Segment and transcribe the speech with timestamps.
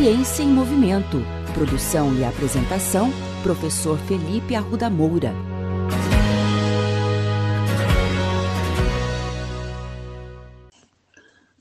[0.00, 1.22] Ciência em Movimento.
[1.52, 3.12] Produção e apresentação,
[3.42, 5.34] professor Felipe Arruda Moura.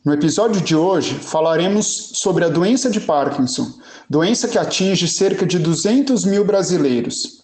[0.06, 3.74] No episódio de hoje falaremos sobre a doença de Parkinson,
[4.10, 7.39] doença que atinge cerca de 200 mil brasileiros.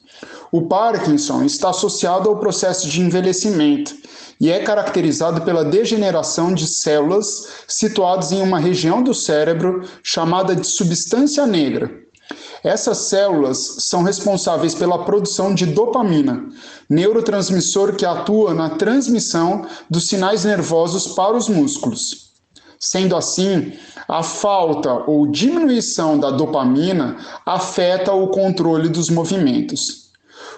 [0.51, 3.95] O Parkinson está associado ao processo de envelhecimento
[4.39, 10.67] e é caracterizado pela degeneração de células situadas em uma região do cérebro chamada de
[10.67, 11.91] substância negra.
[12.63, 16.49] Essas células são responsáveis pela produção de dopamina,
[16.89, 22.31] neurotransmissor que atua na transmissão dos sinais nervosos para os músculos.
[22.79, 23.73] Sendo assim,
[24.07, 30.04] a falta ou diminuição da dopamina afeta o controle dos movimentos.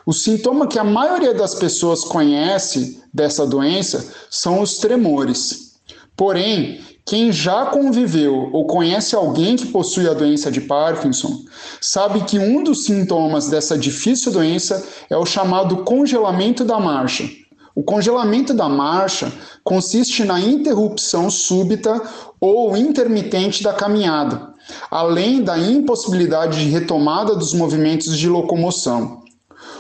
[0.08, 5.74] O sintoma que a maioria das pessoas conhece dessa doença são os tremores.
[6.16, 11.44] Porém, quem já conviveu ou conhece alguém que possui a doença de Parkinson
[11.82, 17.30] sabe que um dos sintomas dessa difícil doença é o chamado congelamento da marcha.
[17.76, 19.30] O congelamento da marcha
[19.62, 22.02] consiste na interrupção súbita
[22.40, 24.54] ou intermitente da caminhada,
[24.90, 29.27] além da impossibilidade de retomada dos movimentos de locomoção.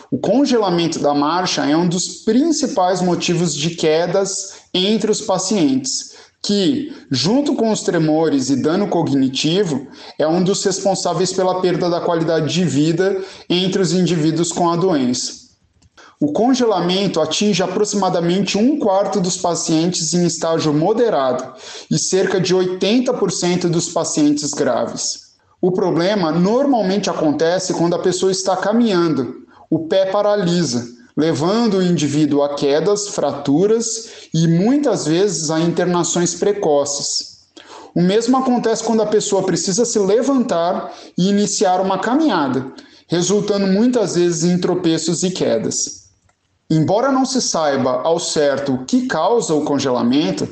[0.09, 6.93] O congelamento da marcha é um dos principais motivos de quedas entre os pacientes, que,
[7.11, 9.85] junto com os tremores e dano cognitivo,
[10.17, 14.77] é um dos responsáveis pela perda da qualidade de vida entre os indivíduos com a
[14.77, 15.47] doença.
[16.21, 21.53] O congelamento atinge aproximadamente um quarto dos pacientes em estágio moderado
[21.91, 25.27] e cerca de 80% dos pacientes graves.
[25.61, 29.36] O problema normalmente acontece quando a pessoa está caminhando,
[29.69, 37.37] o pé paralisa, levando o indivíduo a quedas, fraturas e muitas vezes a internações precoces.
[37.95, 42.71] O mesmo acontece quando a pessoa precisa se levantar e iniciar uma caminhada,
[43.07, 46.07] resultando muitas vezes em tropeços e quedas.
[46.69, 50.47] Embora não se saiba ao certo o que causa o congelamento,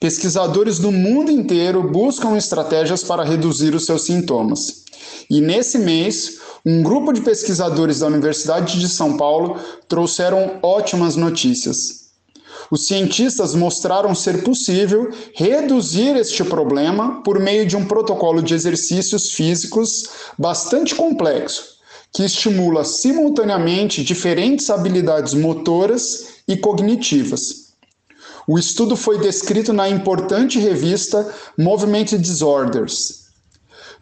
[0.00, 4.84] pesquisadores do mundo inteiro buscam estratégias para reduzir os seus sintomas.
[5.28, 12.08] E nesse mês, um grupo de pesquisadores da Universidade de São Paulo trouxeram ótimas notícias.
[12.70, 19.32] Os cientistas mostraram ser possível reduzir este problema por meio de um protocolo de exercícios
[19.32, 20.04] físicos
[20.38, 21.78] bastante complexo,
[22.12, 27.67] que estimula simultaneamente diferentes habilidades motoras e cognitivas.
[28.50, 33.27] O estudo foi descrito na importante revista Movement Disorders,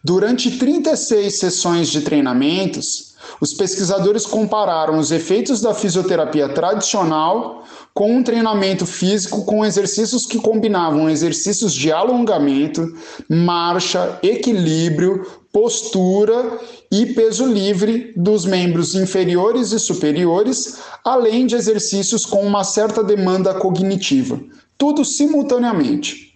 [0.09, 8.23] Durante 36 sessões de treinamentos, os pesquisadores compararam os efeitos da fisioterapia tradicional com um
[8.23, 12.87] treinamento físico com exercícios que combinavam exercícios de alongamento,
[13.29, 16.57] marcha, equilíbrio, postura
[16.89, 23.55] e peso livre dos membros inferiores e superiores, além de exercícios com uma certa demanda
[23.55, 24.41] cognitiva,
[24.79, 26.36] tudo simultaneamente.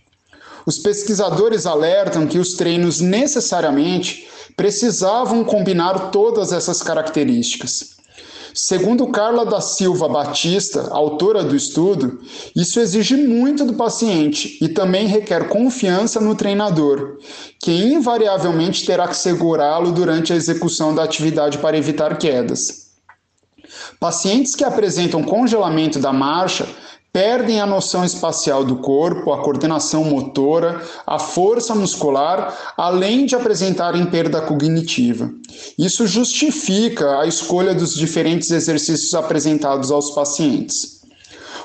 [0.66, 8.00] Os pesquisadores alertam que os treinos necessariamente precisavam combinar todas essas características.
[8.52, 12.20] Segundo Carla da Silva Batista, autora do estudo,
[12.54, 17.18] isso exige muito do paciente e também requer confiança no treinador,
[17.60, 22.89] que invariavelmente terá que segurá-lo durante a execução da atividade para evitar quedas.
[23.98, 26.66] Pacientes que apresentam congelamento da marcha
[27.12, 34.06] perdem a noção espacial do corpo, a coordenação motora, a força muscular, além de apresentarem
[34.06, 35.30] perda cognitiva.
[35.76, 41.00] Isso justifica a escolha dos diferentes exercícios apresentados aos pacientes.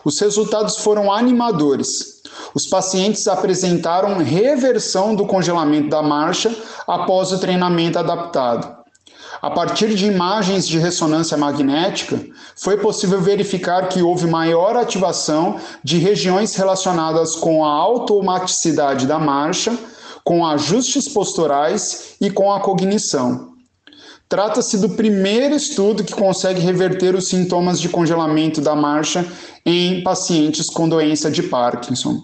[0.04, 2.22] Os resultados foram animadores.
[2.54, 6.56] Os pacientes apresentaram reversão do congelamento da marcha
[6.88, 8.85] após o treinamento adaptado.
[9.42, 12.20] A partir de imagens de ressonância magnética,
[12.56, 19.78] foi possível verificar que houve maior ativação de regiões relacionadas com a automaticidade da marcha,
[20.24, 23.54] com ajustes posturais e com a cognição.
[24.28, 29.26] Trata-se do primeiro estudo que consegue reverter os sintomas de congelamento da marcha
[29.64, 32.22] em pacientes com doença de Parkinson.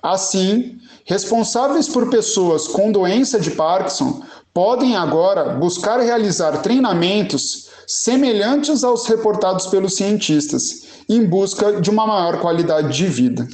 [0.00, 9.06] Assim, responsáveis por pessoas com doença de Parkinson podem agora buscar realizar treinamentos semelhantes aos
[9.06, 13.48] reportados pelos cientistas, em busca de uma maior qualidade de vida.